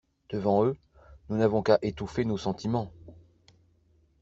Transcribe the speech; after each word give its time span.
Devant 0.31 0.65
eux, 0.65 0.75
nous 1.29 1.37
n'avons 1.37 1.61
qu'à 1.61 1.77
étouffer 1.83 2.25
nos 2.25 2.39
sentiments! 2.39 2.91